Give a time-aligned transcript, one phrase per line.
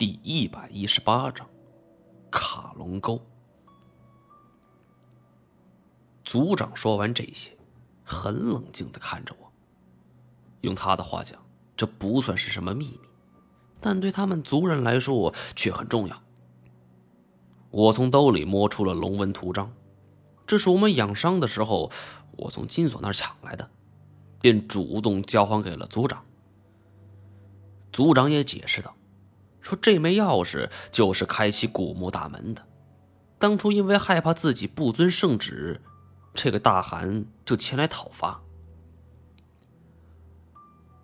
[0.00, 1.46] 第一百一十八章
[2.30, 3.20] 卡龙沟。
[6.24, 7.54] 族长说完这些，
[8.02, 9.52] 很冷静的看着我。
[10.62, 11.38] 用他的话讲，
[11.76, 13.10] 这不算是什么秘密，
[13.78, 16.22] 但对他们族人来说却很重要。
[17.70, 19.70] 我从兜里摸出了龙纹图章，
[20.46, 21.92] 这是我们养伤的时候
[22.38, 23.70] 我从金锁那儿抢来的，
[24.40, 26.24] 便主动交还给了族长。
[27.92, 28.96] 族长也解释道。
[29.60, 32.66] 说这枚钥匙就是开启古墓大门的。
[33.38, 35.80] 当初因为害怕自己不遵圣旨，
[36.34, 38.42] 这个大汗就前来讨伐。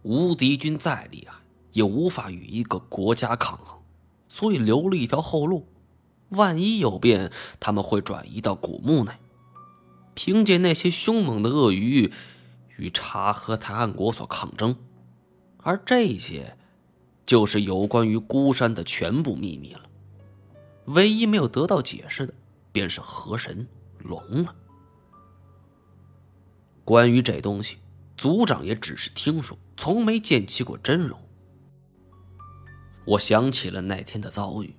[0.03, 1.39] 无敌军再厉害，
[1.73, 3.79] 也无法与一个国家抗衡，
[4.29, 5.67] 所以留了一条后路。
[6.31, 9.13] 万一有变，他们会转移到古墓内。
[10.15, 12.13] 凭借那些凶猛的鳄鱼，
[12.77, 14.77] 与察合台汗国所抗争，
[15.59, 16.57] 而这些。
[17.27, 19.83] 就是有关于孤山的全部秘密了。
[20.87, 22.33] 唯一没有得到解释的，
[22.71, 23.67] 便是河神
[23.99, 24.55] 龙了。
[26.85, 27.79] 关于这东西，
[28.17, 31.19] 族长也只是听说，从没见其过真容。
[33.05, 34.75] 我想起了那天的遭遇，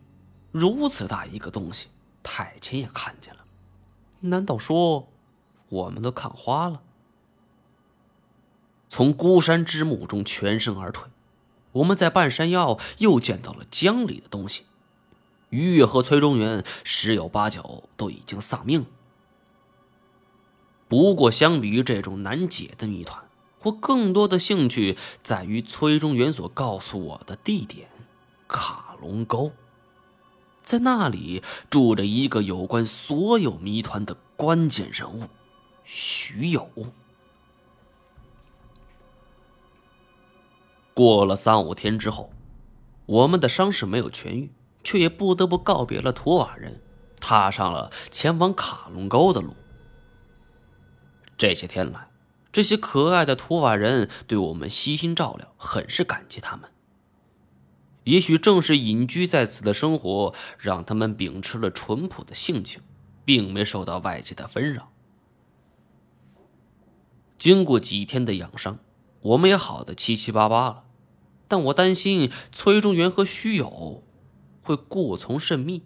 [0.53, 1.87] 如此大一个东西，
[2.23, 3.45] 太监也看见了，
[4.21, 5.09] 难道说
[5.67, 6.81] 我们都看花了？
[8.87, 11.09] 从孤山之墓中全身而退。
[11.73, 14.63] 我们在半山腰又见到了江里的东西，
[15.49, 18.85] 于越和崔中原十有八九都已经丧命。
[20.87, 23.23] 不过，相比于这种难解的谜团，
[23.63, 27.89] 我更多的兴趣在于崔中原所告诉我的地点——
[28.47, 29.51] 卡龙沟。
[30.63, 35.27] 在那里住着一个有关所有谜团的关键人物——
[35.83, 36.69] 徐友。
[40.97, 42.31] 过了三五天之后，
[43.05, 44.51] 我们的伤势没有痊愈，
[44.83, 46.81] 却也不得不告别了图瓦人，
[47.19, 49.55] 踏上了前往卡隆沟的路。
[51.37, 52.09] 这些天来，
[52.51, 56.67] 这些可爱的图瓦人对我们悉心照料，很是感激他们。
[58.05, 62.81] 也许正是隐居在此的生活，让他们秉持了淳朴的性情，
[63.23, 64.89] 并没受到外界的纷扰。
[67.37, 68.79] 经过几天的养伤，
[69.21, 70.85] 我们也好的七七八八了。
[71.47, 74.03] 但我担心崔中原和虚友
[74.61, 75.83] 会过从甚密。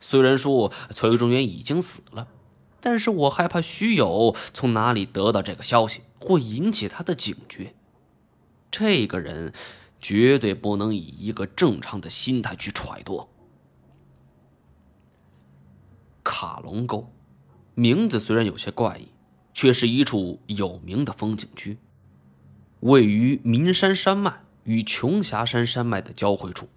[0.00, 2.28] 虽然说崔中原已经死了，
[2.80, 7.74] 但是我害怕虚友从哪里得到这个消息，会引起他的警觉。
[8.70, 9.54] 这个人
[10.00, 13.28] 绝对不能以一个正常的心态去揣度。
[16.22, 17.10] 卡龙沟，
[17.74, 19.08] 名字虽然有些怪异，
[19.54, 21.78] 却是一处有名的风景区。
[22.84, 26.68] 位于岷山山脉与琼霞山山脉的交汇处。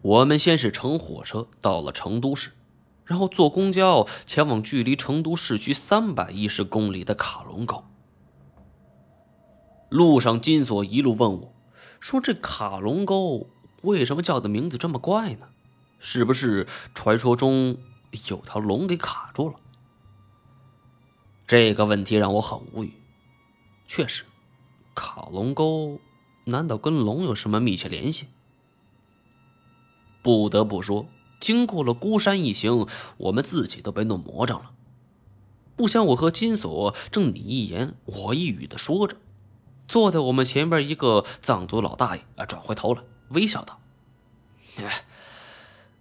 [0.00, 2.52] 我们先是乘火车到了成都市，
[3.04, 7.84] 然后坐公交前往距离成都市区三百一十公里的卡龙沟。
[9.90, 11.52] 路上，金锁一路问我，
[12.00, 13.50] 说：“这卡龙沟
[13.82, 15.48] 为什么叫的名字这么怪呢？
[15.98, 17.76] 是不是传说中
[18.30, 19.56] 有条龙给卡住了？”
[21.46, 22.94] 这个问题让我很无语。
[23.92, 24.22] 确实，
[24.94, 25.98] 卡龙沟
[26.44, 28.28] 难道跟龙有什么密切联系？
[30.22, 31.08] 不得不说，
[31.40, 32.86] 经过了孤山一行，
[33.16, 34.70] 我们自己都被弄魔怔了。
[35.74, 39.16] 不想我和金锁正你一言我一语的说着，
[39.88, 43.80] 坐在我们前边一个藏族老大爷啊，转回头来微笑道：“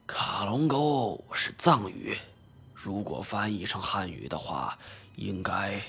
[0.05, 2.15] 卡龙沟是藏语，
[2.75, 4.77] 如果翻译成汉语的话，
[5.15, 5.81] 应该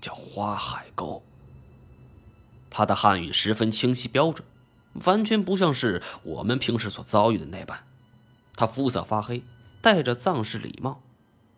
[0.00, 1.22] 叫花海沟。”
[2.76, 4.44] 他的汉语十分清晰标准，
[5.04, 7.86] 完全不像是我们平时所遭遇的那般。
[8.56, 9.44] 他肤色发黑，
[9.80, 11.00] 戴着藏式礼帽，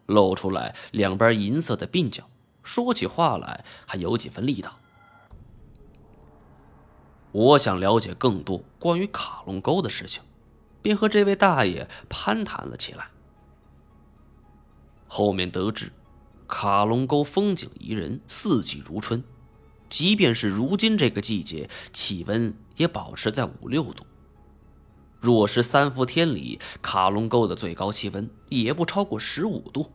[0.05, 2.28] 露出来两边银色的鬓角，
[2.62, 4.78] 说起话来还有几分力道。
[7.32, 10.23] 我想了解更多关于卡隆沟的事情，
[10.82, 13.06] 便和这位大爷攀谈了起来。
[15.06, 15.91] 后面得知，
[16.46, 19.25] 卡隆沟风景宜人，四季如春。
[19.96, 24.04] 即便是如今这个季节，气温也保持在五六度。
[25.19, 29.90] 若是三伏天里，卡龙沟的最高气温也不超过十五度。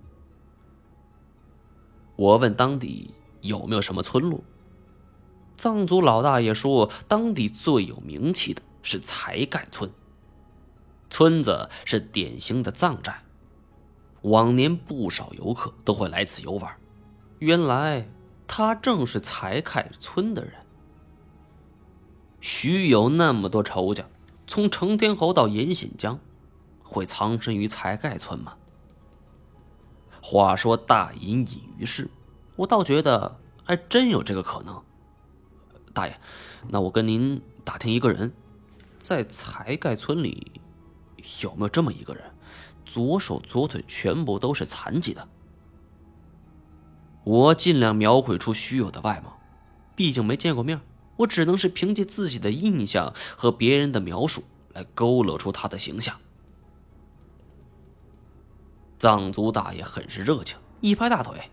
[2.16, 4.44] 我问当地有没有什么村落，
[5.56, 9.88] 藏族老大爷说，当地最有名气的是才盖村。
[11.12, 13.22] 村子是典型的藏寨，
[14.24, 16.76] 往年不少游客都会来此游玩。
[17.38, 18.08] 原来。
[18.54, 20.52] 他正是才凯村的人。
[22.42, 24.04] 徐有那么多仇家，
[24.46, 26.20] 从成天侯到严显江，
[26.84, 28.56] 会藏身于才盖村吗？
[30.22, 32.10] 话说大隐隐于市，
[32.58, 34.84] 我倒觉得还真有这个可能。
[35.94, 36.20] 大爷，
[36.68, 38.34] 那我跟您打听一个人，
[39.00, 40.52] 在才盖村里
[41.42, 42.30] 有没有这么一个人，
[42.86, 45.26] 左手左腿全部都是残疾的？
[47.24, 49.40] 我尽量描绘出虚有的外貌，
[49.96, 50.82] 毕竟没见过面，
[51.18, 56.16] 我只能是凭借自己的印象和别人的描述来勾勒出他的形象。
[58.98, 61.50] 藏族大爷很是热情，一拍大腿：“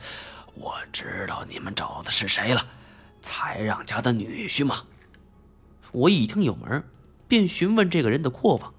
[0.54, 2.66] 我知道你们找的是谁了，
[3.20, 4.84] 才让家的女婿嘛？”
[5.92, 6.82] 我一听有门，
[7.28, 8.72] 便询问这个人的过往。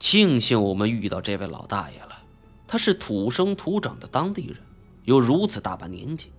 [0.00, 2.11] 庆幸我们遇到这位老大爷了，
[2.72, 4.56] 他是土生土长的当地人，
[5.04, 6.32] 有如此大把年纪，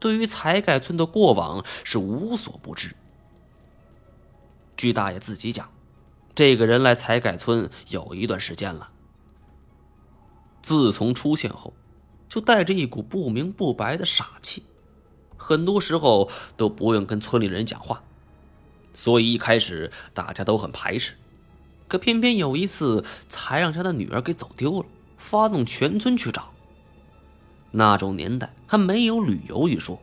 [0.00, 2.96] 对于才盖村的过往是无所不知。
[4.78, 5.68] 据大爷自己讲。
[6.34, 8.88] 这个人来才改村有一段时间了。
[10.62, 11.74] 自从出现后，
[12.30, 14.62] 就带着一股不明不白的傻气，
[15.36, 18.02] 很多时候都不用跟村里人讲话，
[18.94, 21.12] 所以一开始大家都很排斥。
[21.88, 24.86] 可偏偏有一次，才让他的女儿给走丢了，
[25.22, 26.50] 发动全村去找。
[27.70, 29.98] 那种年代还没有旅游一说，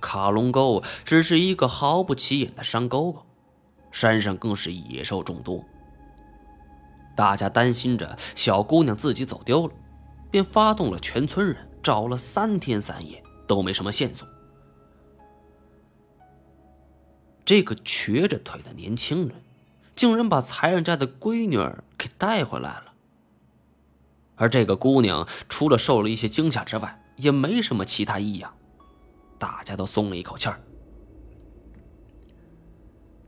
[0.00, 3.26] 卡龙沟只是一个毫不起眼的山沟沟。
[3.90, 5.62] 山上更是野兽众多，
[7.14, 9.74] 大家担心着小姑娘自己走丢了，
[10.30, 14.26] 便发动了全村人找了三天三夜，都没什么线索。
[17.44, 19.42] 这个瘸着腿的年轻人，
[19.94, 22.91] 竟然把财人家的闺女儿给带回来了。
[24.42, 28.52] 而这个姑娘除了受了一些惊吓之外，也没什么其他异样，
[29.38, 30.60] 大家都松了一口气儿。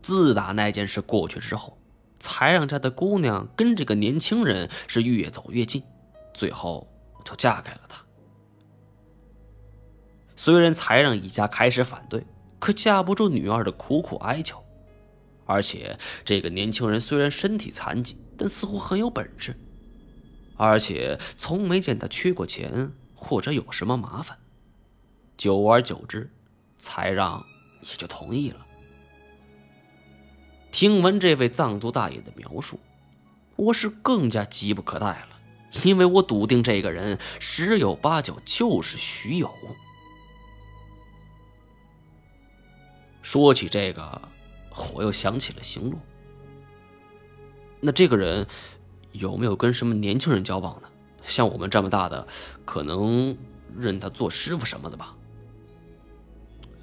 [0.02, 1.78] 自打那件事过去之后，
[2.18, 5.80] 才让家的姑娘跟这个年轻人是越走越近，
[6.34, 6.84] 最后
[7.24, 8.04] 就嫁给了他。
[10.34, 12.26] 虽然才让一家开始反对，
[12.58, 14.60] 可架不住女儿的苦苦哀求。
[15.46, 19.56] 而且这个年轻人虽然身体残疾，但似乎很有本事，
[20.56, 24.38] 而且从没见他缺过钱或者有什么麻烦。
[25.36, 26.30] 久而久之，
[26.78, 27.44] 才让
[27.82, 28.64] 也就同意了。
[30.70, 32.78] 听闻这位藏族大爷的描述，
[33.56, 35.28] 我是更加急不可待了，
[35.84, 39.52] 因为我笃定这个人十有八九就是徐友。
[43.22, 44.20] 说起这个，
[44.92, 45.98] 我又想起了行路。
[47.80, 48.46] 那这个人
[49.14, 50.88] 有没有跟什么年轻人交往呢？
[51.24, 52.24] 像我们这么大的，
[52.64, 53.36] 可能
[53.76, 55.16] 认他做师傅什么的吧？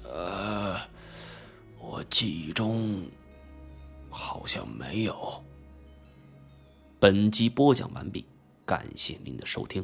[0.04, 0.76] 呃，
[1.78, 3.02] 我记忆中。
[4.14, 5.42] 好像没有。
[7.00, 8.26] 本集播讲完毕，
[8.66, 9.82] 感谢您的收听。